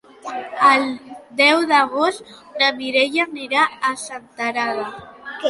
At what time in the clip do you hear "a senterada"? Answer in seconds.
3.93-4.91